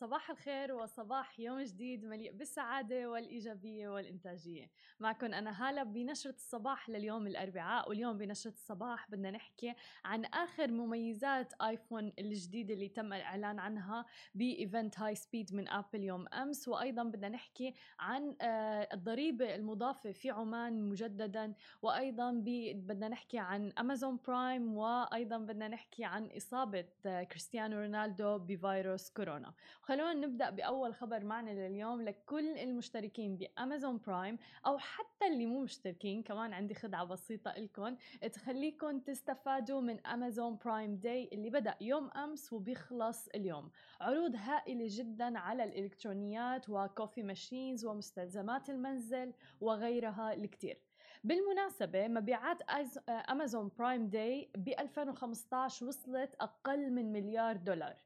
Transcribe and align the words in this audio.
صباح 0.00 0.30
الخير 0.30 0.74
وصباح 0.74 1.40
يوم 1.40 1.62
جديد 1.62 2.04
مليء 2.04 2.32
بالسعادة 2.32 3.10
والإيجابية 3.10 3.88
والإنتاجية. 3.88 4.70
معكم 5.00 5.34
أنا 5.34 5.68
هالة 5.68 5.82
بنشرة 5.82 6.34
الصباح 6.34 6.90
لليوم 6.90 7.26
الأربعاء 7.26 7.88
واليوم 7.88 8.18
بنشرة 8.18 8.50
الصباح 8.50 9.10
بدنا 9.10 9.30
نحكي 9.30 9.74
عن 10.04 10.24
آخر 10.24 10.70
مميزات 10.70 11.52
آيفون 11.62 12.12
الجديدة 12.18 12.74
اللي 12.74 12.88
تم 12.88 13.12
الإعلان 13.12 13.58
عنها 13.58 14.06
ب 14.34 14.45
event 14.45 15.00
Hi, 15.00 15.14
Speed 15.14 15.54
من 15.54 15.68
أبل 15.68 16.04
يوم 16.04 16.26
أمس. 16.28 16.68
وأيضا 16.68 17.02
بدنا 17.02 17.28
نحكي 17.28 17.74
عن 17.98 18.36
آه، 18.40 18.88
الضريبة 18.92 19.54
المضافة 19.54 20.12
في 20.12 20.30
عمان 20.30 20.88
مجددا. 20.88 21.54
وأيضا 21.82 22.32
بدنا 22.74 23.08
نحكي 23.08 23.38
عن 23.38 23.72
أمازون 23.78 24.18
برايم. 24.26 24.76
وأيضا 24.76 25.38
بدنا 25.38 25.68
نحكي 25.68 26.04
عن 26.04 26.30
إصابة 26.36 26.84
آه، 27.06 27.22
كريستيانو 27.22 27.80
رونالدو 27.80 28.38
بفيروس 28.38 29.10
كورونا. 29.10 29.54
خلونا 29.90 30.14
نبدأ 30.14 30.50
بأول 30.50 30.94
خبر 30.94 31.24
معنا 31.24 31.50
لليوم 31.50 32.02
لكل 32.02 32.58
المشتركين 32.58 33.36
بأمازون 33.36 34.00
برايم 34.06 34.38
أو 34.66 34.78
حتى 34.78 35.26
اللي 35.26 35.46
مو 35.46 35.60
مشتركين 35.60 36.22
كمان 36.22 36.52
عندي 36.52 36.74
خدعة 36.74 37.04
بسيطة 37.04 37.52
لكم 37.58 37.96
تخليكم 38.32 38.98
تستفادوا 39.00 39.80
من 39.80 40.06
أمازون 40.06 40.58
برايم 40.64 40.96
Day 40.96 41.30
اللي 41.32 41.50
بدأ 41.50 41.74
يوم 41.80 42.10
أمس 42.10 42.52
وبيخلص 42.52 43.28
اليوم. 43.28 43.70
عروض 44.00 44.36
هائلة 44.36 44.86
جدا 44.88 45.38
على 45.38 45.64
الإلكترونيات 45.64 46.68
و 46.68 46.76
coffee 46.76 47.22
machines 47.22 47.84
ومستلزمات 47.84 48.70
المنزل 48.70 49.32
وغيرها 49.60 50.32
الكثير 50.32 50.82
بالمناسبة 51.24 52.08
مبيعات 52.08 52.62
أمازون 53.08 53.70
برايم 53.78 54.08
Day 54.08 54.50
ب 54.54 54.68
2015 54.68 55.86
وصلت 55.86 56.34
أقل 56.34 56.90
من 56.90 57.12
مليار 57.12 57.56
دولار. 57.56 57.96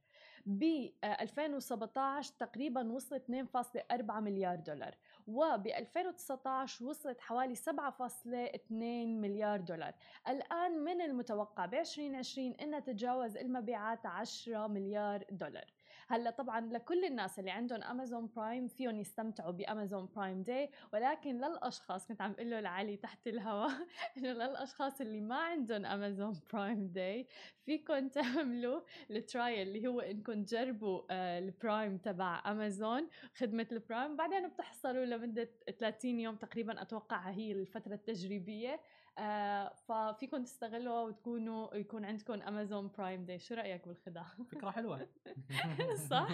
ب 0.47 0.89
2017 1.05 2.35
تقريبا 2.39 2.93
وصلت 2.93 3.23
2.4 3.31 4.13
مليار 4.13 4.57
دولار 4.57 4.95
وب 5.27 5.67
2019 5.67 6.85
وصلت 6.85 7.21
حوالي 7.21 7.55
7.2 7.55 8.73
مليار 9.07 9.61
دولار. 9.61 9.95
الآن 10.29 10.85
من 10.85 11.01
المتوقع 11.01 11.67
ب 11.67 11.75
2020 11.75 12.53
أنها 12.53 12.81
تتجاوز 12.81 13.37
المبيعات 13.37 14.07
10 14.07 14.67
مليار 14.67 15.25
دولار. 15.31 15.74
هلأ 16.09 16.31
طبعا 16.31 16.61
لكل 16.61 17.05
الناس 17.05 17.39
اللي 17.39 17.51
عندهم 17.51 17.83
امازون 17.83 18.31
برايم 18.37 18.69
فيهم 18.69 19.01
يستمتعوا 19.01 19.51
بامازون 19.51 20.09
برايم 20.17 20.43
Day 20.43 20.71
ولكن 20.93 21.37
للأشخاص 21.37 22.07
كنت 22.07 22.21
عم 22.21 22.33
أقول 22.33 22.51
له 22.51 22.61
لعلي 22.61 22.97
تحت 22.97 23.27
الهواء 23.27 23.71
إنه 24.17 24.33
للأشخاص 24.33 25.01
اللي 25.01 25.21
ما 25.21 25.37
عندهم 25.37 25.87
امازون 25.87 26.41
برايم 26.53 26.87
Day 26.87 27.27
فيكم 27.65 28.09
تعملوا 28.19 28.81
ال 29.11 29.20
trial 29.20 29.69
اللي 29.69 29.89
هو 29.89 30.01
إنكم 30.01 30.45
تجربوا 30.45 31.03
آه، 31.11 31.39
البرايم 31.39 31.99
تبع 31.99 32.43
امازون 32.47 33.09
خدمة 33.37 33.67
البرايم 33.73 34.17
بعدين 34.17 34.49
بتحصلوا 34.49 35.05
لمدة 35.05 35.51
30 35.79 36.21
يوم 36.21 36.37
تقريبا 36.37 36.83
أتوقع 36.83 37.31
هي 37.31 37.53
الفترة 37.53 37.95
التجريبية. 37.95 38.81
ففيكم 39.89 40.45
تستغلوها 40.45 41.03
وتكونوا 41.03 41.75
يكون 41.75 42.05
عندكم 42.05 42.43
امازون 42.43 42.91
برايم 42.99 43.25
Day 43.25 43.39
شو 43.39 43.55
رأيك 43.55 43.89
بالخدعه 43.89 44.45
فكرة 44.45 44.71
حلوة. 44.71 45.09
صح. 46.11 46.29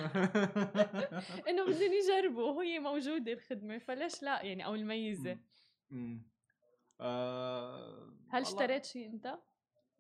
إنه 1.49 1.65
بدهم 1.67 1.93
يجربوا 1.93 2.51
وهي 2.51 2.79
موجودة 2.79 3.33
الخدمة 3.33 3.79
فليش 3.79 4.23
لا؟ 4.23 4.43
يعني 4.43 4.67
أو 4.67 4.75
الميزة. 4.75 5.39
آه 7.01 8.13
هل 8.31 8.43
اشتريت 8.43 8.85
شيء 8.85 9.07
أنت؟ 9.07 9.39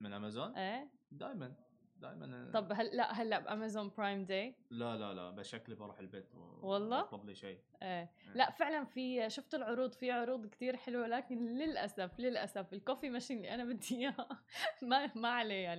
من 0.00 0.12
امازون 0.12 0.56
إيه. 0.56 0.90
دائما 1.10 1.54
دائما 2.00 2.50
طب 2.54 2.72
هلا 2.72 3.12
هلا 3.12 3.38
بأمازون 3.38 3.90
برايم 3.98 4.24
Day 4.24 4.54
لا 4.70 4.96
لا 4.96 5.14
لا 5.14 5.30
بشكلي 5.30 5.74
بروح 5.74 5.98
البيت 5.98 6.26
والله؟ 6.62 7.00
أطلب 7.00 7.24
لي 7.24 7.34
شيء. 7.34 7.58
إيه. 7.82 7.88
إيه. 8.00 8.10
لا 8.34 8.50
فعلا 8.50 8.84
في 8.84 9.30
شفت 9.30 9.54
العروض 9.54 9.92
في 9.92 10.10
عروض 10.10 10.46
كتير 10.46 10.76
حلوة 10.76 11.06
لكن 11.06 11.58
للأسف 11.58 12.20
للأسف 12.20 12.72
ال 12.72 12.77
coffee 12.77 13.10
machine 13.10 13.36
اللي 13.36 13.54
أنا 13.54 13.64
بدي 13.64 13.96
اياها 13.96 14.28
ما 14.82 15.10
ما 15.14 15.28
عليه 15.28 15.74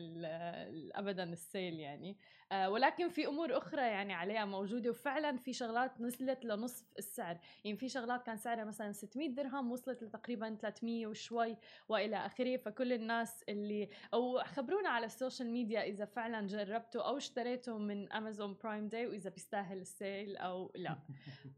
ابدا 0.95 1.23
ال 1.23 1.34
sale 1.34 1.79
يعني. 1.79 2.17
ولكن 2.51 3.09
في 3.09 3.27
أمور 3.27 3.57
أخرى 3.57 3.81
يعني 3.81 4.13
عليها 4.13 4.45
موجودة 4.45 4.89
وفعلا 4.89 5.37
في 5.37 5.53
شغلات 5.53 6.01
نزلت 6.01 6.45
لنصف 6.45 6.85
السعر. 6.97 7.37
يعني 7.63 7.77
في 7.77 7.89
شغلات 7.89 8.23
كان 8.23 8.37
سعرها 8.37 8.63
مثلا 8.63 8.91
600 8.91 9.29
درهم 9.29 9.71
وصلت 9.71 10.03
لتقريبا 10.03 10.57
300 10.61 11.07
وشوي 11.07 11.57
وإلى 11.89 12.25
آخره. 12.25 12.57
فكل 12.57 12.93
الناس 12.93 13.43
اللي 13.49 13.89
أو 14.13 14.39
خبرونا 14.43 14.89
على 14.89 15.05
ال 15.05 15.11
social 15.11 15.49
media 15.49 15.83
إذا 15.83 16.05
فعلا 16.05 16.47
جربته 16.47 17.07
أو 17.07 17.17
اشتريته 17.17 17.77
من 17.77 18.11
أمازون 18.11 18.57
برايم 18.63 18.87
Day 18.87 19.07
وإذا 19.07 19.29
بيستاهل 19.29 19.77
ال 19.81 19.92
sale 19.92 20.37
أو 20.37 20.71
لا. 20.75 20.97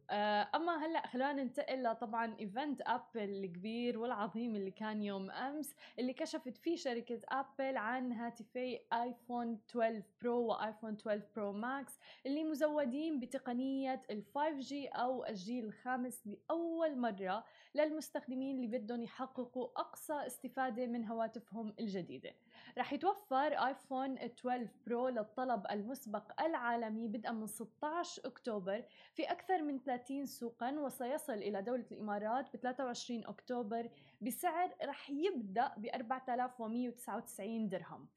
آه، 0.09 0.49
أما 0.55 0.85
هلأ 0.85 1.07
خلينا 1.07 1.33
ننتقل 1.33 1.95
طبعا 1.95 2.35
event 2.39 2.81
أبل 2.81 3.29
الكبير 3.29 3.99
والعظيم 3.99 4.55
اللي 4.55 4.71
كان 4.71 5.03
يوم 5.03 5.31
أمس 5.31 5.75
اللي 5.99 6.13
كشفت 6.13 6.57
فيه 6.57 6.75
شركة 6.75 7.19
أبل 7.29 7.77
عن 7.77 8.11
هاتفي 8.11 8.79
آيفون 8.93 9.59
12 9.69 10.03
Pro 10.21 10.45
وايفون 10.45 10.82
12 10.89 11.21
Pro 11.35 11.51
Max 11.51 11.99
اللي 12.25 12.43
مزودين 12.43 13.19
بتقنية 13.19 14.01
ال 14.09 14.23
5G 14.23 14.73
أو 14.99 15.25
الجيل 15.25 15.65
الخامس 15.65 16.27
لأول 16.27 16.97
مرة 16.97 17.45
للمستخدمين 17.75 18.55
اللي 18.55 18.77
بدهم 18.77 19.03
يحققوا 19.03 19.69
أقصى 19.79 20.13
استفادة 20.13 20.85
من 20.87 21.05
هواتفهم 21.05 21.73
الجديدة. 21.79 22.31
رح 22.77 22.93
يتوفر 22.93 23.67
ايفون 23.67 24.17
12 24.17 24.67
برو 24.87 25.07
للطلب 25.07 25.65
المسبق 25.71 26.41
العالمي 26.41 27.07
بدءا 27.07 27.31
من 27.31 27.47
16 27.47 28.21
أكتوبر 28.25 28.83
في 29.13 29.23
أكثر 29.23 29.61
من 29.61 29.79
30 29.79 30.25
سوقا 30.25 30.71
وسيصل 30.71 31.33
إلى 31.33 31.61
دولة 31.61 31.85
الإمارات 31.91 32.53
ب 32.53 32.59
23 32.59 33.25
أكتوبر 33.25 33.89
بسعر 34.21 34.69
رح 34.83 35.09
يبدأ 35.09 35.71
ب 35.77 35.85
4199 35.85 37.69
درهم. 37.69 38.07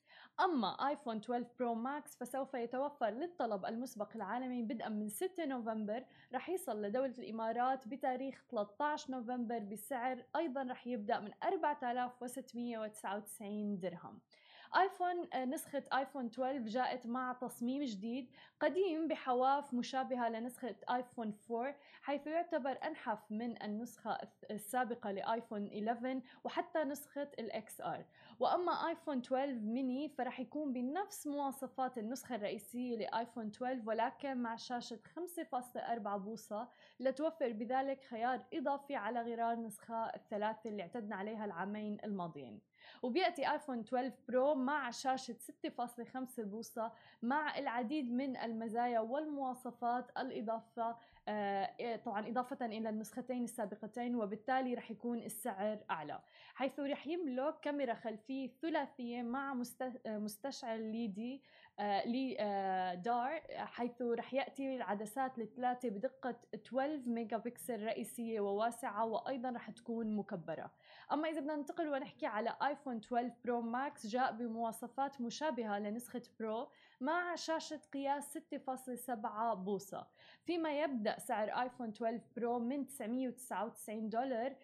أما 0.41 0.89
آيفون 0.89 1.17
12 1.17 1.47
Pro 1.59 1.75
Max 1.75 2.17
فسوف 2.17 2.55
يتوفر 2.55 3.11
للطلب 3.11 3.67
المسبق 3.67 4.17
العالمي 4.17 4.63
بدءا 4.63 4.89
من 4.89 5.09
6 5.09 5.45
نوفمبر 5.45 6.05
رح 6.35 6.49
يصل 6.49 6.83
لدولة 6.83 7.15
الإمارات 7.19 7.89
بتاريخ 7.89 8.45
13 8.51 9.11
نوفمبر 9.11 9.59
بسعر 9.59 10.23
أيضا 10.37 10.63
رح 10.63 10.87
يبدأ 10.87 11.21
من 11.21 11.31
4699 11.43 13.81
درهم. 13.81 14.21
آيفون 14.77 15.29
آه، 15.33 15.45
نسخة 15.45 15.83
آيفون 15.93 16.27
12 16.27 16.59
جاءت 16.59 17.07
مع 17.07 17.33
تصميم 17.33 17.83
جديد 17.83 18.31
قديم 18.61 19.09
بحواف 19.09 19.75
مشابهة 19.75 20.29
لنسخة 20.29 20.75
آيفون 20.91 21.35
4 21.51 21.75
حيث 22.03 22.27
يعتبر 22.27 22.79
أنحف 22.85 23.19
من 23.31 23.63
النسخة 23.63 24.19
السابقة 24.51 25.11
لآيفون 25.11 25.67
11 25.67 26.21
وحتى 26.45 26.85
نسخة 26.85 27.29
ال 27.39 27.81
XR. 27.81 28.05
وأما 28.41 28.89
آيفون 28.89 29.19
12 29.19 29.53
ميني 29.53 30.09
فرح 30.09 30.41
يكون 30.41 30.73
بنفس 30.73 31.27
مواصفات 31.27 31.99
النسخة 31.99 32.35
الرئيسية 32.35 32.97
لآيفون 32.97 33.47
12 33.47 33.83
ولكن 33.87 34.37
مع 34.37 34.57
شاشة 34.57 34.99
5.4 35.17 36.17
بوصة 36.17 36.69
لتوفر 37.01 37.53
بذلك 37.53 38.05
خيار 38.05 38.43
إضافي 38.53 38.97
على 38.97 39.21
غرار 39.23 39.53
النسخة 39.53 40.05
الثلاثة 40.05 40.71
اللي 40.71 40.83
اعتدنا 40.83 41.17
عليها 41.17 41.45
العامين 41.45 41.99
الماضيين. 42.05 42.61
وبيأتي 43.03 43.51
ايفون 43.53 43.81
12 43.81 44.13
Pro 44.29 44.55
مع 44.55 44.91
شاشة 44.91 45.37
6.5 45.67 46.41
بوصة 46.41 46.93
مع 47.23 47.59
العديد 47.59 48.13
من 48.13 48.37
المزايا 48.37 49.01
والمواصفات 49.01 50.11
الإضافة 50.19 50.97
آه، 51.29 51.97
طبعا 51.97 52.29
إضافة 52.29 52.67
إلى 52.67 52.89
النسختين 52.89 53.45
السابقتين 53.45 54.15
وبالتالي 54.17 54.75
رح 54.75 54.91
يكون 54.91 55.19
السعر 55.19 55.79
أعلى 55.91 56.21
حيث 56.55 56.81
رح 56.81 57.07
يملك 57.07 57.61
كاميرا 57.61 57.95
خلفية 57.95 58.51
ثلاثية 58.63 59.23
مع 59.23 59.55
مستشعر 60.07 60.77
ليدي 60.77 61.43
LiDAR 62.07 63.41
حيث 63.51 64.03
رح 64.03 64.35
يأتي 64.35 64.77
العدسات 64.77 65.39
الثلاثة 65.39 65.89
بدقة 65.89 66.37
12 66.55 67.03
ميجا 67.07 67.37
بكسل 67.37 67.85
رئيسية 67.85 68.41
وواسعة 68.41 69.05
وأيضا 69.05 69.51
رح 69.51 69.71
تكون 69.71 70.17
مكبرة. 70.17 70.71
أما 71.13 71.29
إذا 71.29 71.41
بدنا 71.41 71.57
ننتقل 71.57 71.89
ونحكي 71.89 72.27
على 72.27 72.57
آيفون 72.63 72.97
12 72.97 73.33
Pro 73.45 73.61
Max 73.61 74.07
جاء 74.07 74.33
بمواصفات 74.33 75.21
مشابهة 75.21 75.79
لنسخة 75.79 76.23
Pro 76.41 76.69
مع 77.01 77.35
شاشة 77.35 77.81
قياس 77.93 78.39
6.7 78.39 79.55
بوصة. 79.55 80.07
فيما 80.45 80.81
يبدأ 80.81 81.19
سعر 81.19 81.63
آيفون 81.63 81.89
12 81.89 82.21
Pro 82.37 82.59
من 82.59 82.87
999 82.87 84.09
دولار 84.09 84.57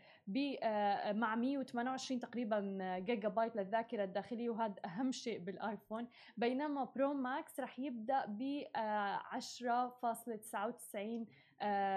آه، 0.63 1.13
مع 1.13 1.35
128 1.35 2.21
تقريبا 2.21 2.99
جيجا 2.99 3.29
بايت 3.29 3.57
للذاكرة 3.57 4.05
الداخلية 4.05 4.51
وهذا 4.51 4.75
أهم 4.85 5.13
شيء 5.13 5.39
بالآيفون. 5.39 6.09
بينما 6.37 6.85
Pro 6.85 7.15
Max 7.15 7.61
رح 7.61 7.79
يبدأ 7.79 8.27
ب 8.27 8.65
10.99 8.75 10.97
آه، 10.97 11.23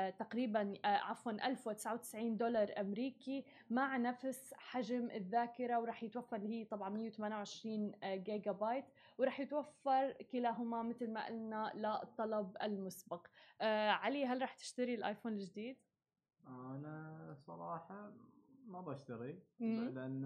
تقريبا 0.10 0.74
آه، 0.86 0.88
عفوا 0.88 1.32
1099 1.32 2.38
دولار 2.38 2.72
أمريكي 2.80 3.46
مع 3.70 3.98
نفس 3.98 4.54
حجم 4.54 5.12
الذاكرة 5.12 5.80
وراح 5.80 6.04
يتوفر 6.04 6.36
اللي 6.36 6.50
هي 6.50 6.66
طبعا 6.66 6.90
128 6.90 7.92
جيجا 8.04 8.52
بايت 8.52 8.86
ورح 9.18 9.40
يتوفر 9.40 10.12
كلاهما 10.12 10.84
مثل 10.84 11.12
ما 11.14 11.26
قلنا 11.26 11.72
للطلب 11.76 12.58
المسبق. 12.64 13.28
آه 13.62 13.90
علي 13.90 14.26
هل 14.26 14.42
رح 14.42 14.54
تشتري 14.54 14.96
الآيفون 14.96 15.34
الجديد؟ 15.34 15.78
أنا 16.48 17.34
صراحة 17.48 18.12
ما 18.68 18.82
بشتري. 18.82 19.40
لأن 19.60 20.26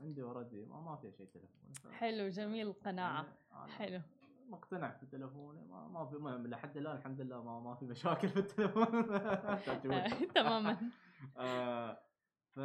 عندي 0.00 0.22
already 0.22 0.64
ما, 0.64 0.80
ما 0.80 0.96
في 0.96 1.12
شيء 1.12 1.26
تلفون 1.26 1.92
حلو 1.92 2.28
جميل 2.28 2.66
القناعة. 2.66 3.22
أنا- 3.22 3.54
أنا 3.54 3.66
حلو. 3.66 4.00
مقتنع 4.48 4.90
في 4.92 5.06
تلفوني 5.06 5.64
ما, 5.64 5.88
ما 5.88 6.06
في 6.06 6.16
ما 6.16 6.30
لحد 6.48 6.76
الآن 6.76 6.96
الحمد 6.96 7.20
لله 7.20 7.42
ما, 7.42 7.60
ما 7.60 7.74
في 7.74 7.84
مشاكل 7.84 8.28
في 8.28 8.38
التلفون. 8.38 8.86
تماما 10.34 10.76
آه، 11.36 11.98
ف 12.54 12.58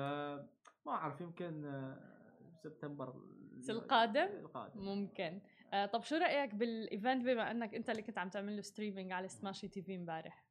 ما 0.85 0.91
أعرف 0.91 1.21
يمكن 1.21 1.65
آه، 1.65 2.19
سبتمبر 2.63 3.09
ال- 3.15 3.69
القادم؟ 3.69 4.27
القادم 4.27 4.81
ممكن 4.81 5.41
آه 5.73 5.85
طب 5.85 6.03
شو 6.03 6.15
رأيك 6.15 6.55
بال 6.55 6.75
event 6.75 7.23
بما 7.25 7.51
أنك 7.51 7.75
أنت 7.75 7.89
اللي 7.89 8.01
كنت 8.01 8.17
عم 8.17 8.29
تعمل 8.29 8.55
له 8.55 8.61
streaming 8.61 9.11
على 9.11 9.27
سماشي 9.27 9.67
تي 9.67 9.81
في 9.81 9.95
امبارح 9.95 10.45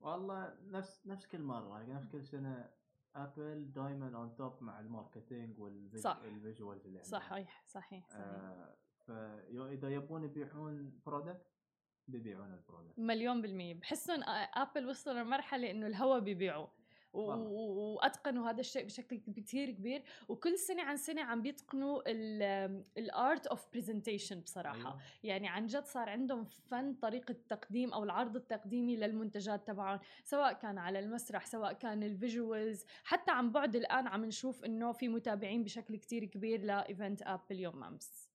والله 0.00 0.54
نفس 0.66 1.06
نفس 1.06 1.26
كل 1.26 1.42
مرة 1.42 1.82
نفس 1.82 2.06
كل 2.12 2.24
سنة 2.26 2.70
ابل 3.16 3.72
دائما 3.72 4.16
on 4.18 4.34
top 4.36 4.62
مع 4.62 4.80
ال 4.80 4.88
marketing 4.88 5.56
صح. 5.96 6.18
وال 6.22 6.36
visuals 6.36 6.86
اللي 6.86 6.98
عندهم. 6.98 7.10
صحيح 7.12 7.64
صحيح 7.66 8.08
صحيح 8.08 8.20
آه 8.20 8.76
فإذا 9.06 9.88
يبون 9.88 10.24
يبيعون 10.24 11.00
product 11.06 11.46
بيبيعون 12.08 12.52
ال 12.54 12.59
product 12.59 12.98
مليون 12.98 13.42
بالمية. 13.42 13.74
بحسهم 13.74 14.20
ابل 14.54 14.86
وصلوا 14.88 15.22
لمرحلة 15.22 15.70
إنه 15.70 15.86
الهوا. 15.86 16.66
و- 17.14 17.94
وأتقنوا 17.94 18.50
هذا 18.50 18.60
الشيء 18.60 18.84
بشكل 18.84 19.16
كثير 19.36 19.70
كبير. 19.70 20.02
وكل 20.28 20.58
سنة 20.58 20.82
عن 20.82 20.96
سنة 20.96 21.22
عم 21.22 21.42
بيتقنوا 21.42 22.02
ال 22.98 23.10
art 23.10 23.46
of 23.46 23.66
presentation 23.74 24.40
بصراحة. 24.40 24.78
أيوة. 24.90 25.00
يعني 25.24 25.48
عن 25.48 25.66
جد 25.66 25.84
صار 25.84 26.08
عندهم 26.08 26.44
فن 26.44 26.94
طريقة 26.94 27.32
التقديم 27.32 27.92
أو 27.92 28.04
العرض 28.04 28.36
التقديمي 28.36 28.96
للمنتجات 28.96 29.66
تبعهم. 29.66 30.00
سواء 30.24 30.52
كان 30.52 30.78
على 30.78 30.98
المسرح 30.98 31.46
سواء 31.46 31.72
كان 31.72 32.02
ال 32.02 32.12
visuals 32.12 32.84
حتى 33.04 33.30
عن 33.30 33.52
بعد 33.52 33.76
الآن 33.76 34.06
عم 34.06 34.24
نشوف 34.24 34.64
إنه 34.64 34.92
في 34.92 35.08
متابعين 35.08 35.64
بشكل 35.64 35.96
كتير 35.96 36.24
كبير 36.24 36.62
ل 36.62 36.72
event 36.72 37.22
أبل 37.22 37.60
يوم 37.60 37.84
أمس. 37.84 38.33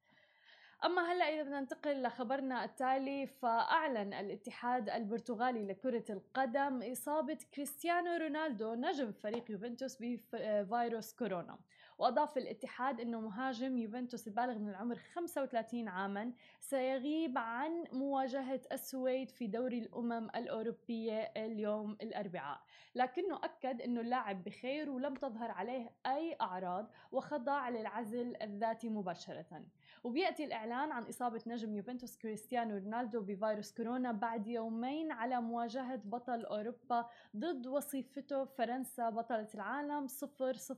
أما 0.85 1.11
هلا 1.11 1.25
إذا 1.25 1.43
بدنا 1.43 1.59
ننتقل 1.59 2.01
لخبرنا 2.01 2.63
التالي 2.63 3.27
فأعلن 3.27 4.13
الاتحاد 4.13 4.89
البرتغالي 4.89 5.65
لكرة 5.65 6.03
القدم 6.09 6.91
إصابة 6.91 7.37
كريستيانو 7.53 8.17
رونالدو 8.17 8.73
نجم 8.73 9.11
فريق 9.11 9.51
يوفنتوس 9.51 9.97
بفيروس 10.01 11.13
كورونا. 11.13 11.59
وأضاف 11.97 12.37
الاتحاد 12.37 12.99
أنه 12.99 13.21
مهاجم 13.21 13.77
يوفنتوس 13.77 14.27
البالغ 14.27 14.57
من 14.57 14.69
العمر 14.69 14.95
35 14.95 15.87
عاما 15.87 16.33
سيغيب 16.59 17.37
عن 17.37 17.83
مواجهة 17.93 18.61
السويد 18.71 19.29
في 19.29 19.47
دوري 19.47 19.79
الأمم 19.79 20.29
الأوروبية 20.35 21.31
اليوم 21.37 21.91
الأربعاء. 21.91 22.61
لكنه 22.95 23.39
أكد 23.43 23.81
أنه 23.81 24.01
اللاعب 24.01 24.43
بخير 24.43 24.89
ولم 24.89 25.13
تظهر 25.13 25.51
عليه 25.51 25.89
أي 26.05 26.37
أعراض 26.41 26.91
وخضع 27.11 27.69
للعزل 27.69 28.35
الذاتي 28.41 28.89
مباشرة. 28.89 29.63
وبيأتي 30.03 30.45
الإعلان 30.45 30.91
عن 30.91 31.03
إصابة 31.03 31.41
نجم 31.47 31.75
يوفنتوس 31.75 32.17
كريستيانو 32.17 32.77
رونالدو 32.77 33.21
بفيروس 33.21 33.71
كورونا 33.71 34.11
بعد 34.11 34.47
يومين 34.47 35.11
على 35.11 35.41
مواجهة 35.41 35.95
بطل 35.95 36.45
أوروبا 36.45 37.05
ضد 37.35 37.67
وصيفته 37.67 38.45
فرنسا 38.45 39.09
بطلة 39.09 39.47
العالم 39.55 40.07
0-0 40.07 40.13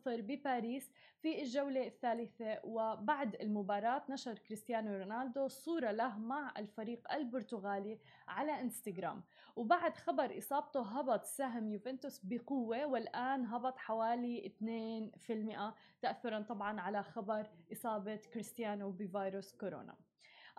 بباريس 0.06 0.91
في 1.21 1.41
الجولة 1.41 1.88
الثالثة. 1.88 2.59
وبعد 2.63 3.35
المباراة 3.35 4.03
نشر 4.09 4.33
كريستيانو 4.33 4.97
رونالدو 4.97 5.47
صورة 5.47 5.91
له 5.91 6.19
مع 6.19 6.53
الفريق 6.57 7.13
البرتغالي 7.13 8.00
على 8.27 8.62
إنستغرام. 8.62 9.24
وبعد 9.56 9.97
خبر 9.97 10.38
إصابته 10.38 10.81
هبط 10.81 11.24
سهم 11.24 11.69
يوفنتوس 11.69 12.21
بقوة 12.24 12.85
والآن 12.85 13.45
هبط 13.45 13.77
حوالي 13.77 14.45
2% 14.45 15.74
تأثرا 16.01 16.41
طبعا 16.41 16.81
على 16.81 17.03
خبر 17.03 17.47
إصابة 17.71 18.15
كريستيانو 18.15 18.91
بفيروس 19.11 19.53
كورونا. 19.53 19.95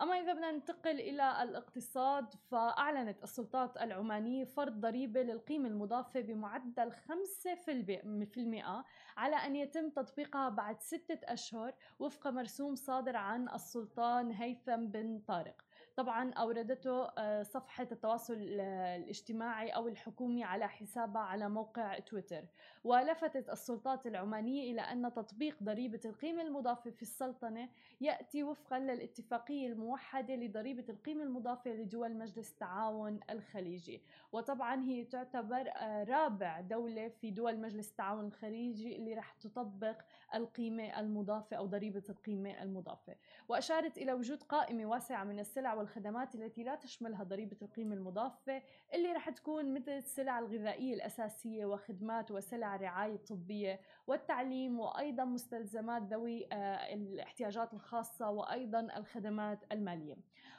أما 0.01 0.19
إذا 0.19 0.33
بدنا 0.33 0.51
ننتقل 0.51 0.99
إلى 0.99 1.43
الاقتصاد 1.43 2.33
فأعلنت 2.33 3.23
السلطات 3.23 3.77
العمانية 3.77 4.45
فرض 4.45 4.79
ضريبة 4.79 5.21
للقيمة 5.21 5.67
المضافة 5.69 6.21
بمعدل 6.21 6.91
5% 6.91 8.83
على 9.17 9.35
أن 9.35 9.55
يتم 9.55 9.89
تطبيقها 9.89 10.49
بعد 10.49 10.81
ستة 10.81 11.19
أشهر 11.23 11.73
وفق 11.99 12.27
مرسوم 12.27 12.75
صادر 12.75 13.15
عن 13.15 13.49
السلطان 13.49 14.31
هيثم 14.31 14.87
بن 14.87 15.19
طارق. 15.27 15.61
طبعا 15.95 16.33
أوردته 16.33 17.05
آه، 17.05 17.43
صفحة 17.43 17.87
التواصل 17.91 18.57
آه، 18.59 18.95
الاجتماعي 18.95 19.69
أو 19.69 19.87
الحكومي 19.87 20.43
على 20.43 20.67
حسابها 20.67 21.21
على 21.21 21.49
موقع 21.49 21.99
تويتر. 21.99 22.45
ولفتت 22.83 23.49
السلطات 23.49 24.07
العمانية 24.07 24.71
إلى 24.71 24.81
أن 24.81 25.13
تطبيق 25.13 25.63
ضريبة 25.63 25.99
القيمة 26.05 26.41
المضافة 26.41 26.91
في 26.91 27.01
السلطنة 27.01 27.69
يأتي 28.01 28.43
وفقا 28.43 28.79
للاتفاقية 28.79 29.67
الموحدة 29.67 30.35
لضريبة 30.35 30.85
القيمة 30.89 31.23
المضافة 31.23 31.71
لدول 31.71 32.17
مجلس 32.17 32.51
التعاون 32.51 33.19
الخليجي. 33.29 34.01
وطبعا 34.31 34.83
هي 34.83 35.03
تعتبر 35.05 35.69
آه، 35.75 36.03
رابع 36.03 36.61
دولة 36.61 37.07
في 37.09 37.31
دول 37.31 37.59
مجلس 37.59 37.89
التعاون 37.91 38.25
الخليجي 38.25 38.95
اللي 38.95 39.13
رح 39.13 39.33
تطبق 39.33 40.01
القيمة 40.35 40.99
المضافة 40.99 41.57
أو 41.57 41.65
ضريبة 41.65 42.03
القيمة 42.09 42.63
المضافة. 42.63 43.15
وأشارت 43.49 43.97
إلى 43.97 44.13
وجود 44.13 44.43
قائمة 44.43 44.85
واسعة 44.85 45.23
من 45.23 45.39
السلع 45.39 45.82
والخدمات 45.83 46.35
التي 46.35 46.63
لا 46.63 46.75
تشملها 46.75 47.23
ضريبة 47.23 47.57
القيمة 47.61 47.95
المضافة 47.95 48.61
اللي 48.93 49.11
رح 49.11 49.29
تكون 49.29 49.73
مثل 49.73 49.91
السلع 49.91 50.39
الغذائية 50.39 50.93
الأساسية 50.93 51.65
وخدمات 51.65 52.31
وسلع 52.31 52.75
الرعاية 52.75 53.15
الطبية 53.15 53.79
والتعليم 54.07 54.79
وأيضا 54.79 55.25
مستلزمات 55.25 56.01
ذوي 56.01 56.47
آه، 56.51 56.93
الاحتياجات 56.93 57.73
الخاصة 57.73 58.29
وأيضا 58.29 58.87
الخدمات 58.97 59.59
المالية. 59.71 60.15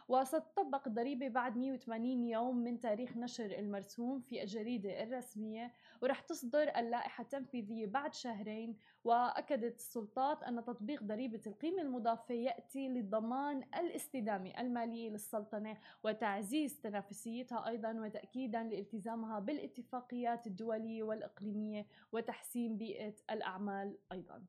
وستطبق 0.09 0.89
الضريبة 0.89 1.29
بعد 1.29 1.57
180 1.57 2.25
يوم 2.25 2.57
من 2.57 2.81
تاريخ 2.81 3.17
نشر 3.17 3.45
المرسوم 3.59 4.21
في 4.21 4.43
الجريدة 4.43 5.03
الرسمية 5.03 5.73
ورح 6.03 6.21
تصدر 6.21 6.63
اللائحة 6.77 7.23
التنفيذية 7.23 7.87
بعد 7.87 8.15
شهرين. 8.15 8.77
وأكدت 9.05 9.75
السلطات 9.75 10.43
أن 10.43 10.65
تطبيق 10.65 11.03
ضريبة 11.03 11.41
القيمة 11.47 11.83
المضافة 11.83 12.35
يأتي 12.35 12.89
لضمان 12.89 13.63
الاستدامة 13.79 14.61
المالية 14.61 15.11
للسلطنة 15.15 15.77
وتعزيز 16.05 16.81
تنافسيتها 16.81 17.69
أيضا 17.69 17.93
وتأكيدا 17.93 18.63
لالتزامها 18.63 19.39
بالاتفاقيات 19.39 20.47
الدولية 20.47 21.03
والإقليمية 21.03 21.87
وتحسين 22.13 22.77
بيئة 22.77 23.15
الأعمال 23.31 23.99
أيضا. 24.13 24.45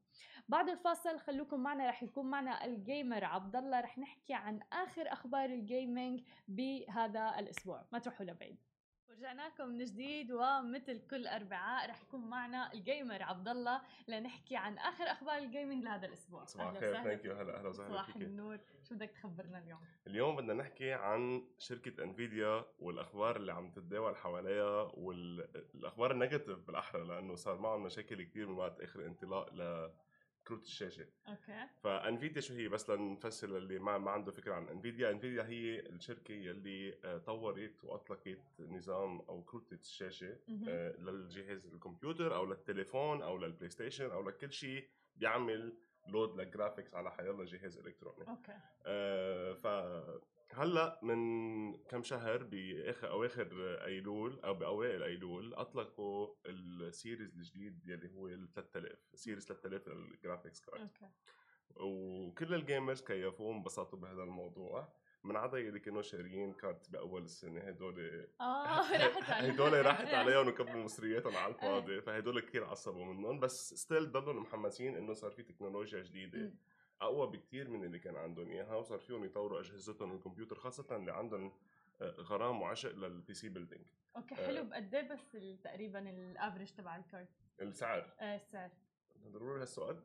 بعد 0.50 0.70
الفاصل 0.70 1.20
خلوكم 1.20 1.60
معنا 1.60 1.90
رح 1.90 2.04
يكون 2.04 2.26
معنا 2.26 2.66
ال 2.66 2.76
gamer 2.76 3.24
عبد 3.24 3.56
الله 3.56 3.80
رح 3.80 3.98
نحكي 3.98 4.34
عن 4.34 4.60
آخر 4.74 5.14
أخبار 5.14 5.50
ال 5.50 5.61
gaming 5.61 6.24
بهذا 6.48 7.40
الأسبوع. 7.40 7.86
ما 7.92 8.00
تروحوا 8.00 8.26
لبعيد. 8.26 8.58
ورجعنا 9.16 9.48
لكم 9.48 9.70
من 9.70 9.86
جديد 9.86 10.32
ومثل 10.32 11.08
كل 11.08 11.28
أربعاء 11.28 11.90
رح 11.90 12.02
يكون 12.02 12.30
معنا 12.30 12.74
ال 12.74 12.82
gamer 12.82 13.24
عبد 13.24 13.48
الله 13.48 13.82
لنحكي 14.08 14.56
عن 14.56 14.78
آخر 14.78 15.04
أخبار 15.04 15.38
ال 15.38 15.45
gaming 15.45 15.84
لهذا 15.84 16.08
الأسبوع. 16.08 16.46
صباح 16.46 16.68
الخير 16.70 16.94
thank 16.94 17.26
you 17.26 17.34
هلا 17.34 17.60
أهلا 17.60 17.70
وسهلا 17.70 17.90
صباح 17.90 18.16
النور. 18.16 18.58
شو 18.90 18.96
بدك 18.96 19.10
تخبرنا 19.10 19.58
اليوم؟ 19.60 19.80
اليوم 20.08 20.36
بدنا 20.36 20.54
نحكي 20.54 20.94
عن 20.94 21.48
شركة 21.60 22.04
انفيديا 22.04 22.66
والأخبار 22.80 23.36
اللي 23.36 23.54
عم 23.54 23.72
تتداول 23.72 24.18
حواليها 24.18 24.82
والاخبار 24.82 26.12
ال 26.12 26.17
negative 26.17 26.60
بالأحرى 26.60 27.08
لأنه 27.08 27.36
صار 27.36 27.58
معهم 27.58 27.84
مشاكل 27.84 28.24
كثير 28.24 28.48
من 28.48 28.58
وقت 28.58 28.82
آخر 28.82 29.06
انطلاق 29.06 29.50
لكروت 30.46 30.64
الشاشة. 30.64 31.06
okay. 31.28 31.68
فانفيديا 31.84 32.42
شو 32.42 32.54
هي؟ 32.54 32.68
بس 32.68 32.90
لنفسر 32.90 33.58
اللي 33.58 33.80
ما, 33.80 33.98
ما 33.98 34.12
عنده 34.12 34.32
فكرة 34.32 34.54
عن 34.54 34.68
انفيديا 34.70 35.12
انفيديا 35.12 35.44
هي 35.44 35.80
الشركة 35.80 36.32
يلي 36.32 36.98
آه، 37.06 37.18
طورت 37.18 37.84
وأطلقت 37.84 38.38
نظام 38.60 39.20
أو 39.20 39.44
كروت 39.44 39.74
الشاشة 39.74 40.38
مهم. 40.48 40.66
آه، 40.70 40.92
للجهاز 40.98 41.66
الكمبيوتر 41.66 42.36
أو 42.36 42.46
للتليفون 42.46 43.22
أو 43.22 43.38
للبلاي 43.38 43.70
ستيشن 43.70 44.12
أو 44.12 44.30
لكل 44.30 44.52
شيء 44.52 44.88
بيعمل 45.16 45.78
load 46.08 46.42
لل 46.42 46.52
graphics 46.52 46.94
على 46.96 47.12
حيالله 47.12 47.46
جهاز 47.46 47.78
إلكتروني. 47.78 48.28
okay. 48.30 48.58
آه، 48.86 50.22
فهلا 50.56 51.00
من 51.02 51.74
كم 51.78 52.04
شهر 52.04 52.44
باخر 52.44 53.10
أواخر 53.10 53.48
أيلول 53.86 54.40
أو 54.40 54.54
بأوائل 54.54 55.04
أيلول 55.04 55.54
أطلقوا 55.54 56.36
ال 56.46 56.59
series 56.59 57.36
الجديد 57.36 57.80
يلي 57.86 58.12
هو 58.16 58.28
ال 58.28 58.54
3000 58.54 59.00
series 59.14 59.46
3000 59.46 59.88
لل 59.88 60.03
graphics 60.03 60.62
card 60.62 60.82
okay. 60.82 61.06
وكل 61.76 62.54
ال 62.54 62.61
gamers 62.61 63.02
كيفوا 63.02 63.54
انبسطوا 63.54 64.00
بهذا 64.00 64.24
الموضوع. 64.24 64.94
من 65.24 65.36
عدا 65.36 65.58
يلي 65.58 65.80
كانوا 65.80 66.02
شاريين 66.02 66.54
كارت 66.54 66.92
بأول 66.92 67.24
السنة 67.24 67.62
هدول 67.62 68.28
آه 68.42 68.92
راحت 69.06 69.30
علي 69.30 69.52
هدول 69.52 69.86
راحت 69.86 70.08
عليهم 70.20 70.48
وكبوا 70.48 70.84
مصرياتهم 70.84 71.36
على 71.36 71.54
الفاضي 71.54 72.02
فهدول 72.02 72.40
كثير 72.40 72.66
عصبوا 72.66 73.06
منهم. 73.06 73.40
بس 73.40 73.74
still 73.74 74.12
ضلوا 74.12 74.34
محمسين 74.34 74.96
إنه 74.96 75.14
صار 75.14 75.32
في 75.32 75.44
تكنولوجيا 75.44 76.04
جديدة. 76.04 76.54
أقوى 77.02 77.28
بكتير 77.28 77.70
من 77.70 77.84
اللي 77.84 78.00
كان 78.00 78.16
عندهم. 78.16 78.52
اياها 78.52 78.76
وصار 78.76 79.00
فيهم 79.00 79.26
يطوروا 79.26 79.60
أجهزتهم 79.60 80.16
الكمبيوتر 80.16 80.56
خاصة 80.56 80.96
اللي 80.96 81.12
عندهم 81.12 81.54
آه، 82.02 82.12
غرام 82.12 82.62
وعشق 82.62 82.96
للبي 82.96 83.34
سي 83.34 83.50
بيلدينج 83.50 83.86
أوكي 84.18 84.36
آه. 84.36 84.48
حلو. 84.48 84.64
بقد 84.64 84.96
إيه 84.96 85.10
بس 85.14 85.32
تقريبا 85.64 86.10
ال 86.10 86.18
average 86.18 86.72
تبع 86.72 86.96
الكارت 86.96 87.30
السعر. 87.62 88.14
آه 88.20 88.36
السعر. 88.36 88.70
ضروري 89.28 89.62
هالسؤال. 89.62 90.04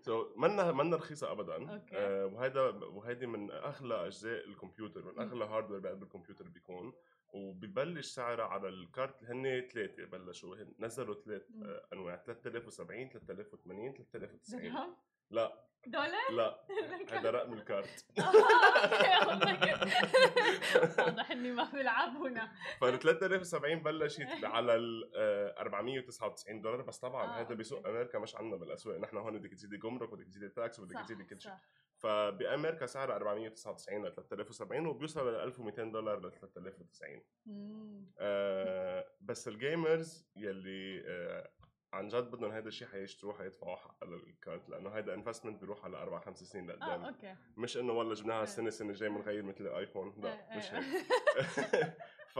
so 0.00 0.34
منا 0.36 0.72
منا 0.72 0.96
رخيصة 0.96 1.32
ابدا. 1.32 1.74
okay. 1.74 1.96
آه 1.96 2.26
وهذا 2.26 2.60
وهيدي 2.70 3.26
من 3.26 3.50
أغلى 3.50 4.06
أجزاء 4.06 4.44
الكمبيوتر 4.44 5.04
من 5.12 5.18
أغلى 5.20 5.44
hardware 5.44 5.80
بقلب 5.80 6.02
الكمبيوتر 6.02 6.48
بيكون. 6.48 6.92
وببلش 7.28 8.06
سعرها 8.06 8.44
على 8.44 8.68
الكارت 8.68 9.24
هن 9.24 9.68
ثلاثة 9.72 10.04
بلشوا. 10.04 10.56
نزلوا 10.78 11.14
ثلاث. 11.14 11.42
آه 11.62 11.86
أنواع. 11.92 12.16
3070 12.16 13.08
3080 13.08 13.94
3090 13.94 14.62
درهم؟ 14.62 14.96
لا. 15.34 15.64
دولار؟ 15.86 16.32
لا. 16.32 16.64
هذا 17.18 17.30
رقم 17.30 17.52
الكارت. 17.52 18.04
واضح 20.98 21.30
إني 21.30 21.52
ما 21.52 21.64
بلعب 21.72 22.16
هنا. 22.16 22.52
فال 22.80 22.98
3070 22.98 23.82
بلشت 23.82 24.44
على 24.44 24.74
ال 24.74 25.10
آه، 25.16 25.54
499 25.60 26.60
دولار 26.60 26.82
بس 26.82 26.98
طبعا 26.98 27.24
آه، 27.24 27.40
هذا 27.40 27.54
بسوق. 27.54 27.86
أمريكا 27.86 28.18
مش 28.18 28.36
عندنا 28.36 28.56
بالأسواق. 28.56 28.98
نحن 28.98 29.16
هون 29.16 29.38
بدك 29.38 29.50
تزيدي 29.54 29.76
جمرك 29.76 30.12
وبدك 30.12 30.26
تزيدي 30.26 30.48
tax 30.48 30.80
وبدك 30.80 31.00
تزيدي 31.04 31.24
كل 31.24 31.40
شيء. 31.40 31.52
فبأمريكا 31.96 32.86
سعرها 32.86 33.16
499 33.16 34.06
ل 34.06 34.14
3070 34.14 34.86
وبيوصل 34.86 35.32
ل 35.34 35.36
1200 35.36 35.84
دولار 35.84 36.26
ل 36.26 36.32
3090 36.32 37.22
مم. 37.46 38.12
آه 38.18 39.06
بس 39.20 39.48
ال 39.48 39.59
gamers 39.59 40.28
يلي 40.36 41.02
آه 41.06 41.50
عن 41.94 42.08
جد 42.08 42.30
بدهم 42.30 42.52
هذا 42.52 42.68
الشيء 42.68 42.88
حيشتروه 42.88 43.38
حيدفعوا 43.38 43.76
حق 43.76 44.04
الكارت 44.04 44.68
لأنه 44.68 44.90
هذا 44.90 45.14
investment 45.14 45.60
بيروح 45.60 45.84
على 45.84 45.96
أربع 45.96 46.20
خمس 46.20 46.44
سنين 46.44 46.70
آه 46.70 46.74
لقدام. 46.74 47.04
okay. 47.04 47.34
مش 47.56 47.76
إنه 47.76 47.92
والله 47.92 48.14
جبناها. 48.14 48.42
السنة 48.42 48.68
السنة 48.68 48.90
الجاية 48.90 49.10
بنغير 49.10 49.42
مثل 49.42 49.66
الايفون 49.66 50.14
لا 50.18 50.52
إيه، 50.52 50.58
مش 50.58 50.72
إيه. 50.72 50.78
هيك. 50.80 51.92
ف 52.34 52.38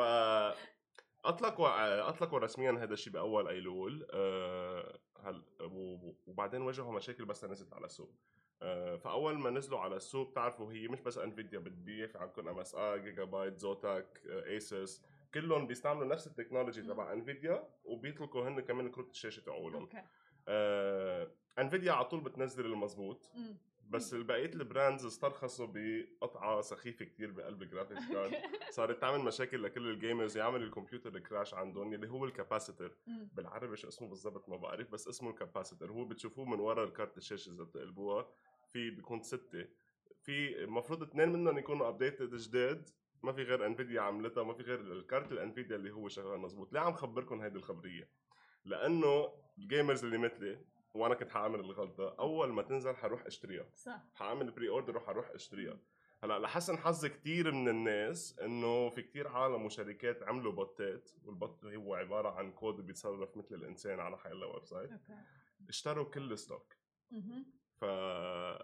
اطلقوا 1.25 2.09
اطلقوا 2.09 2.39
رسميا 2.39 2.73
هذا 2.73 2.93
الشيء 2.95 3.13
بأول 3.13 3.49
ايلول 3.49 4.07
آه 4.13 4.99
هل 5.21 5.43
وبعدين 6.27 6.63
واجهوا 6.63 6.93
مشاكل 6.93 7.25
بس 7.25 7.45
نزلت 7.45 7.73
على 7.73 7.85
السوق. 7.85 8.15
آه 8.63 8.97
فأول 8.97 9.39
ما 9.39 9.51
نزلوا 9.51 9.79
على 9.81 9.97
السوق 9.97 10.31
بتعرفوا 10.31 10.73
هي 10.73 10.89
مش 10.89 11.01
بس 11.01 11.19
انفيديا 11.19 11.59
بتبيع 11.59 12.07
في 12.07 12.19
عندكم 12.19 12.49
MSI 12.49 12.75
Gigabyte 12.75 13.59
Zotac 13.59 14.21
Asus 14.27 15.03
كلهم 15.35 15.67
بيستعملوا 15.67 16.07
نفس 16.07 16.27
ال 16.27 16.31
technology. 16.31 16.83
تبع 16.83 17.13
انفيديا 17.13 17.69
وبيطلقوا 17.85 18.49
هن 18.49 18.61
كمان 18.61 18.91
كروت 18.91 19.11
الشاشة 19.11 19.41
تبعولهم 19.41 19.83
okay. 19.83 20.03
آه 20.49 21.31
انفيديا 21.59 21.93
على 21.93 22.05
طول 22.05 22.21
بتنزل 22.21 22.67
المزبوط 22.67 23.31
مم. 23.35 23.57
بس 23.91 24.15
بقية 24.15 24.51
ال 24.55 24.62
brands 24.62 25.07
استرخصوا 25.07 25.67
بقطعة 25.75 26.61
سخيفة 26.61 27.05
كتير 27.05 27.31
بقلب 27.31 27.63
ال 27.63 27.68
graphics 27.68 28.09
card 28.13 28.33
صارت 28.71 29.01
تعمل 29.01 29.25
مشاكل 29.25 29.63
لكل 29.63 29.91
ال 29.91 29.97
gamers 29.97 30.37
يعمل 30.37 30.63
الكمبيوتر 30.63 31.19
crash 31.19 31.55
عندهم 31.55 31.95
اللي 31.95 32.09
هو 32.09 32.25
ال 32.25 32.31
capacitor. 32.31 32.97
بالعربي 33.07 33.77
شو 33.77 33.89
اسمه 33.89 34.09
بالضبط 34.09 34.49
ما 34.49 34.57
بعرف 34.57 34.91
بس 34.91 35.09
اسمه 35.09 35.31
ال 35.31 35.37
capacitor 35.37 35.91
هو 35.93 36.05
بتشوفوه 36.05 36.45
من 36.45 36.61
ورا 36.61 36.85
الكارت 36.85 37.17
الشاشة 37.19 37.51
إذا 37.53 37.65
بتقلبوها 37.65 38.29
في 38.73 38.91
بيكون 38.91 39.23
ستة. 39.23 39.67
في 40.23 40.65
المفروض 40.65 41.03
اثنين 41.03 41.29
منهم 41.33 41.59
يكونوا 41.59 41.89
updated 41.89 42.35
جداد 42.35 42.91
ما 43.25 43.33
في 43.33 43.43
غير 43.43 43.67
انفيديا 43.67 44.01
عملتها 44.01 44.43
ما 44.45 44.55
في 44.55 44.63
غير 44.63 44.81
الكارت 44.81 45.33
الانفيديا 45.33 45.77
اللي 45.77 45.91
هو 45.91 46.09
شغال 46.09 46.39
مزبوط 46.41 46.73
ليه 46.73 46.81
عم 46.81 46.93
خبركم 46.93 47.41
هيدي 47.41 47.59
الخبرية؟ 47.59 48.09
لأنه 48.65 49.33
ال 49.59 49.65
gamers 49.65 50.05
اللي 50.05 50.19
مثلي 50.19 50.65
وأنا 50.95 51.15
كنت 51.15 51.31
حأعمل 51.31 51.61
الغلطة 51.61 52.17
أول 52.19 52.53
ما 52.53 52.63
تنزل 52.63 52.97
حروح 52.97 53.27
أشتريها. 53.27 53.67
صح. 53.75 54.03
حأعمل 54.15 54.51
pre-order 54.51 54.97
وحروح 54.97 55.31
أشتريها. 55.31 55.79
هلأ 56.23 56.39
لحسن 56.39 56.79
حظ 56.79 57.07
كثير 57.07 57.53
من 57.53 57.69
الناس 57.69 58.39
إنه 58.39 58.91
في 58.91 59.03
كثير 59.03 59.29
عالم 59.29 59.65
وشركات 59.65 60.23
عملوا 60.23 60.53
بوتات 60.53 61.11
وال 61.25 61.41
bot 61.41 61.65
هو 61.65 61.95
عبارة 61.95 62.29
عن 62.29 62.53
كود 62.53 62.87
بيتصرف 62.87 63.37
مثل 63.37 63.55
الإنسان 63.55 64.01
على 64.01 64.19
حيلا 64.19 64.47
website. 64.47 64.91
اشتروا 65.69 66.05
كل 66.05 66.33
ال 66.33 66.39
stock. 66.39 66.75
ف 67.81 67.85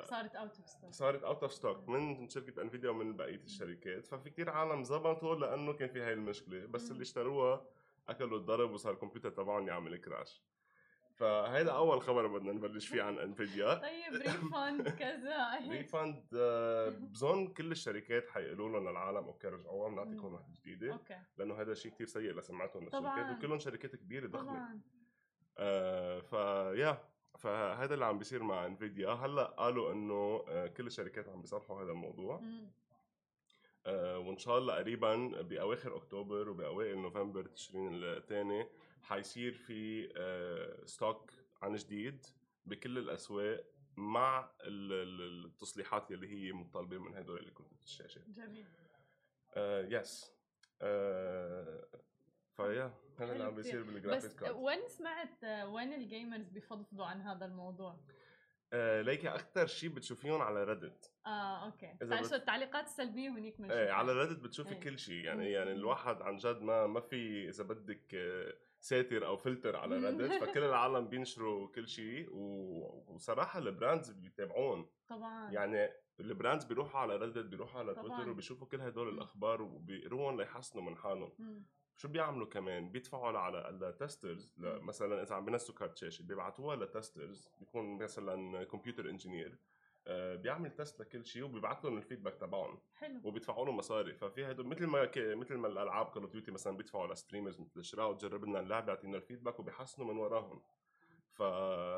صارت 0.05 0.37
out 0.37 0.57
of 0.59 0.69
stock 0.69 0.91
صارت 0.93 1.23
out 1.25 1.43
of 1.43 1.53
stock 1.53 1.89
من 1.89 2.29
شركة 2.29 2.63
انفيديا 2.63 2.91
ومن 2.91 3.17
بقية 3.17 3.43
الشركات. 3.45 4.07
ففي 4.07 4.31
كثير 4.31 4.51
عالم 4.51 4.85
زبطوا 4.85 5.35
لأنه 5.35 5.73
كان 5.73 5.89
في 5.89 6.01
هاي 6.03 6.13
المشكلة. 6.13 6.67
بس 6.67 6.85
مم. 6.87 6.93
اللي 6.93 7.03
اشتروها 7.03 7.65
أكلوا 8.09 8.39
الضرب 8.39 8.71
وصار 8.71 8.93
الكمبيوتر 8.93 9.31
تبعهم 9.31 9.69
يعمل 9.69 9.97
crash 9.97 10.43
فهيدا 11.15 11.73
أول 11.73 12.03
خبر 12.03 12.27
بدنا 12.27 12.53
نبلش 12.53 12.87
فيه 12.89 13.03
عن 13.03 13.19
انفيديا 13.19 13.75
طيب 13.89 14.15
refund 14.15 14.89
كذا. 15.03 15.59
هيك. 15.59 15.71
refund 15.71 16.25
آه، 16.35 16.89
بظن 16.89 17.47
كل 17.47 17.73
الشركات 17.73 18.29
حيقولوا 18.29 18.69
لهم 18.69 18.89
للعالم 18.89 19.17
okay 19.25 19.49
رجعوها 19.49 19.89
بنعطيكم 19.89 20.27
مم. 20.27 20.35
وحده 20.35 20.55
جديدة. 20.65 20.93
okay. 20.93 21.19
لأنه 21.39 21.61
هذا 21.61 21.75
شيء 21.75 21.93
كثير 21.93 22.07
سيء 22.07 22.33
لسمعتهم. 22.39 22.85
للشركات 22.85 23.37
وكلهم 23.39 23.59
شركات 23.59 23.97
كبيرة 23.97 24.27
ضخمه 24.27 24.45
طبعا. 24.53 24.81
آه 25.59 26.21
ف 26.21 26.38
yeah 26.38 27.10
فهذا 27.41 27.95
اللي 27.95 28.05
عم 28.05 28.19
بيصير 28.19 28.43
مع 28.43 28.67
انفيديا 28.67 29.09
هلأ 29.11 29.45
قالوا 29.45 29.93
إنه 29.93 30.45
آه 30.49 30.67
كل 30.67 30.87
الشركات 30.87 31.29
عم 31.29 31.41
بيصلحوا 31.41 31.83
هذا 31.83 31.91
الموضوع. 31.93 32.43
آه 33.87 34.19
وإن 34.19 34.39
شاء 34.39 34.59
الله 34.59 34.75
قريبا 34.75 35.17
بأواخر 35.43 35.97
أكتوبر 35.97 36.49
وبأوائل 36.49 36.99
نوفمبر 36.99 37.47
تشرين 37.47 38.05
الثاني 38.05 38.67
حيصير 39.03 39.53
في 39.53 40.13
آه 40.17 40.85
stock 40.85 41.31
عن 41.63 41.75
جديد 41.75 42.27
بكل 42.67 42.99
الأسواق 42.99 43.65
مع 43.97 44.51
ال- 44.61 44.93
ال- 44.93 45.45
التصليحات 45.45 46.11
اللي 46.13 46.29
هي 46.29 46.53
مطالبة 46.53 46.99
من 46.99 47.15
هدول 47.17 47.51
كرت 47.55 47.83
الشاشة 47.83 48.21
جميل. 48.29 48.67
آه 49.55 49.83
yes 49.89 50.33
آه 50.83 51.85
ف 52.57 52.63
yeah. 52.63 52.95
هذا 53.23 53.33
اللي 53.33 53.45
عم 53.45 53.55
بيصير 53.55 53.83
بس 53.83 54.35
card 54.35 54.55
وين 54.57 54.89
سمعت 54.89 55.45
آه، 55.45 55.69
وين 55.69 55.93
ال 55.93 56.01
gamers 56.01 56.49
بفضفضوا 56.49 57.07
عن 57.07 57.21
هذا 57.21 57.45
الموضوع؟ 57.47 58.01
آه 58.73 59.03
ليكي 59.03 59.29
أكثر 59.29 59.67
شيء 59.67 59.89
بتشوفيهم 59.91 60.43
على 60.43 60.65
ريدت 60.65 61.13
آه 61.27 61.67
okay 61.67 61.97
تعال 62.01 62.25
بت- 62.25 62.33
التعليقات 62.33 62.85
السلبية 62.85 63.29
هنيك 63.29 63.61
من 63.61 63.71
إيه 63.73 63.91
على 63.91 64.13
Reddit 64.13 64.39
بتشوفي 64.41 64.75
إيه. 64.75 64.81
كل 64.81 64.99
شيء 64.99 65.25
يعني 65.25 65.41
مم. 65.45 65.51
يعني 65.53 65.73
الواحد 65.73 66.23
عن 66.23 66.37
جد 66.37 66.61
ما 66.63 66.87
ما 66.87 67.01
في 67.01 67.49
إذا 67.49 67.65
بدك 67.65 68.15
آه، 68.15 68.55
ساتر 68.81 69.27
أو 69.27 69.37
فلتر 69.37 69.77
على. 69.77 69.97
Reddit 69.97 70.33
فكل 70.45 70.63
العالم 70.65 71.09
بينشروا 71.09 71.69
كل 71.69 71.89
شيء 71.89 72.29
و- 72.33 73.05
وصراحة 73.15 73.59
ال 73.59 73.66
brands 73.66 74.11
بيتابعون 74.11 74.91
طبعا 75.09 75.51
يعني 75.53 75.89
ال 76.21 76.27
brands 76.27 76.65
بيروحوا 76.65 77.01
على 77.01 77.17
Reddit 77.17 77.45
بيروحوا 77.47 77.81
على. 77.81 77.95
تويتر 77.95 78.29
وبيشوفوا 78.31 78.67
كل 78.67 78.81
هدول. 78.81 79.09
الأخبار 79.09 79.63
وبيقروهم 79.63 80.41
ليحسنوا 80.41 80.85
من 80.85 80.97
حالهم. 80.97 81.65
شو 82.01 82.09
بيعملوا 82.09 82.47
كمان؟ 82.47 82.91
بيدفعوا 82.91 83.39
على 83.39 83.69
ال 83.69 83.78
testers. 83.78 84.55
مثلا 84.59 85.23
إذا 85.23 85.35
عم 85.35 85.45
بينزلوا 85.45 85.79
كارت 85.79 85.97
شاشة 85.97 86.23
بيبعتوها 86.23 86.77
ل 86.77 86.86
testers 86.86 87.49
بيكون 87.59 88.03
مثلا 88.03 88.65
computer 88.65 89.11
engineer 89.11 89.59
بيعمل 90.37 90.71
test 90.71 91.01
لكل 91.01 91.27
شيء 91.27 91.45
وبيبعث 91.45 91.85
لهم 91.85 91.99
ال 91.99 92.03
feedback 92.03 92.35
تبعهم. 92.35 92.81
حلو. 92.95 93.21
وبيدفعوا 93.25 93.67
له 93.67 93.73
مصاري. 93.73 94.15
ففي 94.15 94.51
هدول 94.51 94.67
مثل 94.67 94.87
ما 94.87 95.05
ك... 95.05 95.19
مثل 95.19 95.55
ما 95.55 95.69
الألعاب 95.69 96.07
Call 96.07 96.23
of 96.23 96.33
Duty 96.33 96.51
مثلا 96.51 96.77
بيدفعوا 96.77 97.15
ل 97.15 97.19
streamers 97.19 97.61
مثل 97.61 97.85
شراء 97.85 98.11
وتجرب 98.11 98.45
لنا 98.45 98.61
اللعبة 98.61 98.93
يعطينا 98.93 99.17
ال 99.17 99.22
feedback 99.22 99.61
وبيحسنوا 99.61 100.13
من 100.13 100.19
وراهم. 100.19 100.63
ف 101.41 101.43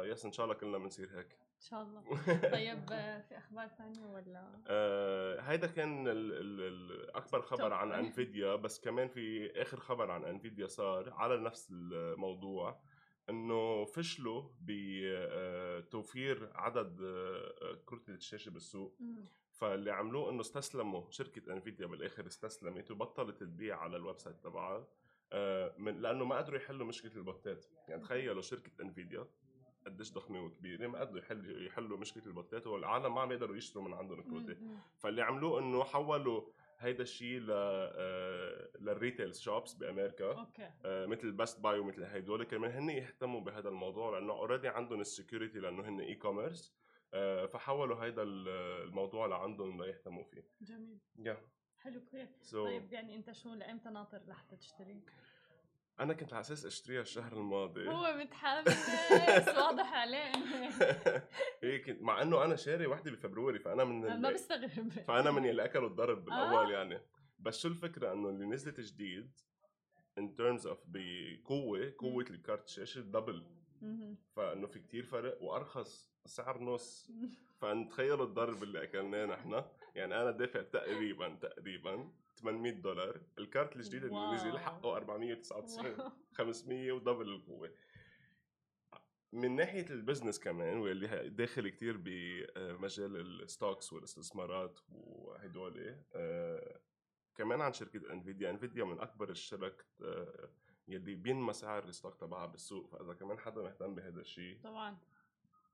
yes 0.04 0.24
إن 0.24 0.32
شاء 0.32 0.44
الله 0.44 0.56
كلنا 0.56 0.78
بنصير 0.78 1.18
هيك. 1.18 1.32
إن 1.32 1.60
شاء 1.68 1.82
الله. 1.82 2.02
طيب 2.56 2.92
آه، 2.92 3.20
في 3.20 3.38
أخبار 3.38 3.68
ثانية 3.68 4.06
ولا؟ 4.06 4.62
آه 4.66 5.40
هيدا 5.40 5.66
كان 5.66 6.08
ال 6.08 6.32
ال 6.32 6.60
ال 6.60 7.10
أكبر 7.16 7.42
خبر. 7.42 7.72
عن 7.72 7.92
انفيديا 7.92 8.54
بس 8.56 8.80
كمان 8.80 9.08
في 9.08 9.50
آخر 9.62 9.80
خبر 9.80 10.10
عن 10.10 10.24
انفيديا 10.24 10.66
صار 10.66 11.10
على 11.12 11.36
نفس 11.38 11.68
الموضوع 11.72 12.80
إنه 13.30 13.84
فشلوا 13.84 14.42
بتوفير 14.60 16.50
عدد 16.54 17.00
آه، 17.02 17.78
كروت 17.86 18.08
الشاشة 18.08 18.50
بالسوق. 18.50 18.98
فاللي 19.50 19.90
عملوه 19.90 20.30
إنه 20.30 20.40
استسلموا 20.40 21.10
شركة 21.10 21.52
انفيديا 21.52 21.86
بالآخر 21.86 22.26
استسلمت 22.26 22.90
وبطلت 22.90 23.40
تبيع 23.40 23.78
على 23.78 23.96
ال 23.96 24.18
website 24.18 24.36
تبعها. 24.44 24.76
آه، 24.76 24.86
من 25.78 26.00
لأنه 26.02 26.24
ما 26.24 26.36
قدروا 26.36 26.58
يحلوا 26.58 26.86
مشكلة 26.86 27.12
البوتات 27.16 27.66
يعني 27.88 28.02
تخيلوا 28.02 28.42
شركة 28.42 28.82
إنفيديا 28.82 29.26
قديش 29.86 30.12
ضخمة 30.12 30.40
وكبيرة 30.44 30.86
ما 30.86 31.00
قدروا 31.00 31.18
يحلوا 31.20 31.60
يحلوا 31.60 31.98
مشكلة 31.98 32.26
البوتات 32.26 32.66
والعالم 32.66 33.14
ما 33.14 33.20
عم 33.20 33.32
يقدروا 33.32 33.56
يشتروا 33.56 33.84
من 33.84 33.94
عندهم 33.94 34.22
كروتي. 34.22 34.56
فاللي 34.98 35.22
عملوه 35.22 35.58
إنه 35.60 35.84
حولوا 35.84 36.42
هيدا 36.78 37.02
الشيء 37.02 37.40
ل 37.40 37.46
آه، 37.50 38.70
لل 38.80 38.94
retail 38.94 39.34
shops 39.34 39.74
بأمريكا 39.74 40.32
okay. 40.32 40.70
آه، 40.84 41.06
مثل 41.06 41.32
Best 41.32 41.60
Buy 41.60 41.78
ومثل 41.78 42.02
هيدول. 42.04 42.44
كمان 42.44 42.70
هن 42.70 42.90
يهتموا 42.90 43.40
بهذا 43.40 43.68
الموضوع 43.68 44.18
لأنه 44.18 44.32
already 44.32 44.68
عندهم 44.68 45.00
ال 45.00 45.07
security 45.07 45.58
لأنه 45.60 45.88
هن 45.88 46.00
e-commerce 46.00 46.74
فحولوا 47.52 48.04
هيدا 48.04 48.22
ال- 48.22 48.48
الموضوع 48.88 49.26
لعندهم 49.26 49.82
ليهتموا 49.82 50.24
فيه. 50.24 50.44
جميل. 50.60 50.98
يا 51.18 51.40
حلو 51.84 52.00
كثير. 52.00 52.28
so 52.40 52.64
طيب 52.64 52.92
يعني 52.92 53.16
انت 53.16 53.32
شو 53.32 53.54
لامتى 53.54 53.88
ناطر 53.88 54.20
لحتى 54.28 54.56
تشتري؟ 54.56 55.02
أنا 56.00 56.14
كنت 56.14 56.32
على 56.32 56.40
أساس 56.40 56.66
أشتريها 56.66 57.00
الشهر 57.00 57.32
الماضي. 57.32 57.88
هو 57.88 58.16
متحمس. 58.16 58.88
واضح 59.58 59.92
عليه 59.92 60.32
هيك 61.62 62.02
مع 62.02 62.22
إنه 62.22 62.44
أنا 62.44 62.56
شاري 62.56 62.86
وحده 62.86 63.10
ب 63.10 63.15
February 63.15 63.58
فأنا 63.58 63.84
من 63.84 64.20
ما 64.20 64.28
ال... 64.28 64.34
بستغرب. 64.34 64.88
فأنا 64.88 65.30
من 65.30 65.44
يلي 65.44 65.64
أكلوا 65.64 65.88
الضرب 65.88 66.24
بالأول 66.24 66.74
آه. 66.74 66.78
يعني. 66.78 67.00
بس 67.38 67.58
شو 67.58 67.68
الفكرة؟ 67.68 68.12
إنه 68.12 68.28
اللي 68.28 68.46
نزلت 68.46 68.80
جديد 68.80 69.40
in 70.20 70.22
terms 70.22 70.64
of 70.64 70.76
بقوة 70.84 71.94
قوة 71.98 72.26
الكارت 72.30 72.68
شاشة 72.68 73.00
double. 73.00 73.46
فإنه 74.36 74.66
في 74.66 74.78
كتير 74.78 75.04
فرق 75.04 75.42
وأرخص 75.42 76.12
سعر 76.26 76.62
نص. 76.62 77.10
فتخيلوا 77.60 78.26
الضرب 78.26 78.62
اللي 78.62 78.82
أكلناه 78.82 79.26
نحن. 79.26 79.62
يعني 79.94 80.22
أنا 80.22 80.30
دافع 80.30 80.62
تقريبا 80.62 81.38
تقريبا 81.40 82.12
800 82.36 82.72
دولار. 82.72 83.20
الكارت 83.38 83.76
الجديد 83.76 84.04
اللي. 84.04 84.34
نزل 84.34 84.58
حقه 84.58 84.96
499 84.96 86.00
wow. 86.00 86.10
500 86.32 86.92
و 86.92 86.97
double 86.97 87.28
القوة. 87.28 87.70
من 89.32 89.56
ناحية 89.56 89.86
ال 89.90 89.96
business 89.96 90.40
كمان 90.40 90.76
واللي 90.78 91.28
داخل 91.28 91.68
كتير 91.68 91.96
بمجال 91.96 93.16
ال 93.42 93.49
stocks 93.49 93.92
والاستثمارات 93.92 94.78
وهدول 94.88 95.96
آه، 96.14 96.80
كمان 97.34 97.60
عن 97.60 97.72
شركة 97.72 98.12
إنفيديا. 98.12 98.50
إنفيديا 98.50 98.84
من 98.84 99.00
أكبر 99.00 99.30
الشرك 99.30 99.86
آه، 100.02 100.48
يلي 100.88 101.14
بينمى 101.14 101.52
سعر 101.52 101.84
ال 101.84 101.89
stock 101.89 102.16
تبعها 102.16 102.46
بالسوق. 102.46 102.86
فإذا 102.90 103.14
كمان 103.14 103.38
حدا 103.38 103.62
مهتم 103.62 103.94
بهذا 103.94 104.20
الشيء 104.20 104.60
طبعا. 104.64 104.98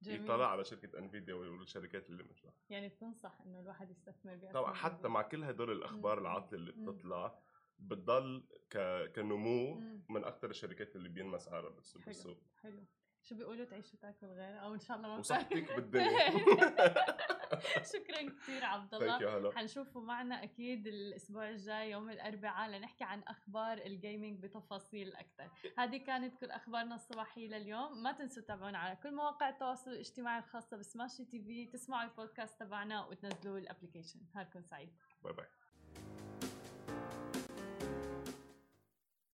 جميل 0.03 0.25
يطلع 0.25 0.51
على 0.51 0.65
شركة 0.65 0.99
انفيديا 0.99 1.35
والشركات 1.35 2.11
اللي 2.11 2.23
مثلها 2.23 2.53
يعني 2.71 2.89
بتنصح 2.89 3.41
انه 3.41 3.61
الواحد 3.61 3.91
يستثمر 3.91 4.35
بأسهم 4.35 4.53
طبعا 4.53 4.75
حتى. 4.75 5.09
مع 5.09 5.23
كل 5.23 5.45
هدول 5.45 5.71
الأخبار. 5.71 6.19
العاطله 6.19 6.59
اللي. 6.59 6.73
بتطلع 6.73 7.39
بتضل 7.79 8.49
ك... 8.71 8.79
كنمو 9.17 9.75
مم. 9.75 10.05
من 10.11 10.25
أكثر 10.25 10.51
الشركات 10.51 10.97
اللي 10.97 11.09
بينمى 11.09 11.39
سعرها 11.39 11.71
بالسوق 11.71 12.03
حلو 12.03 12.37
حلو 12.63 12.85
شو 13.23 13.35
بيقولوا؟ 13.35 13.65
تعيش 13.65 13.95
وتاكل 13.95 14.27
غير. 14.27 14.63
أو 14.63 14.75
إن 14.75 14.81
شاء 14.81 14.97
الله 14.97 15.09
ما 15.09 15.17
وصحتك 15.19 15.73
بالدنيا 15.77 16.31
شكرا 17.93 18.31
كثير 18.31 18.65
عبد 18.65 18.95
الله. 18.95 19.53
حنشوفوا 19.53 20.03
معنا 20.03 20.43
أكيد 20.43 20.87
الأسبوع 20.87 21.51
الجاي 21.51 21.91
يوم 21.91 22.11
الأربعاء 22.11 22.71
لنحكي 22.71 23.05
عن 23.05 23.23
أخبار 23.23 23.79
الجيمنج 23.79 24.43
بتفاصيل 24.43 25.15
أكثر 25.17 25.51
هذه 25.79 25.97
كانت 25.97 26.41
كل 26.41 26.51
أخبارنا 26.51 26.95
الصباحية 26.95 27.49
لليوم. 27.49 28.03
ما 28.03 28.13
تنسوا 28.13 28.43
تتابعونا 28.43 28.79
على 28.79 28.97
كل 28.97 29.15
مواقع 29.15 29.49
التواصل 29.49 29.91
الاجتماعي 29.91 30.39
الخاصة 30.39 30.77
ب 30.77 31.25
Smashi 31.25 31.43
TV 31.43 31.67
تسمعوا 31.67 32.11
البودكاست 32.11 32.61
تبعنا 32.61 33.05
وتنزلوا 33.07 33.59
ال 33.59 33.64
application 33.64 34.21
نهاركم 34.35 34.63
سعيد. 34.63 34.93
bye 35.25 35.33
bye 35.33 35.47